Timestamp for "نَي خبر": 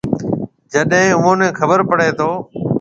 1.39-1.79